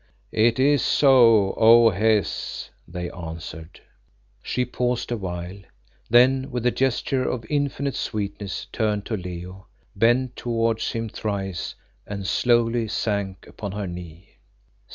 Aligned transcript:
"It 0.31 0.57
is 0.59 0.81
so, 0.83 1.53
O 1.57 1.91
Hes," 1.91 2.71
they 2.87 3.11
answered. 3.11 3.81
She 4.41 4.65
paused 4.65 5.11
a 5.11 5.15
while, 5.15 5.59
then 6.09 6.49
with 6.49 6.65
a 6.65 6.71
gesture 6.71 7.23
of 7.29 7.45
infinite 7.51 7.93
sweetness 7.93 8.65
turned 8.71 9.05
to 9.05 9.15
Leo, 9.15 9.67
bent 9.95 10.35
towards 10.35 10.93
him 10.93 11.07
thrice 11.07 11.75
and 12.07 12.25
slowly 12.25 12.87
sank 12.87 13.45
upon 13.45 13.73
her 13.73 13.85
knee. 13.85 14.37